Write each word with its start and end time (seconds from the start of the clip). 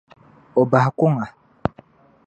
O 0.59 0.61
bahi 0.71 0.89
kuŋa. 0.97 1.25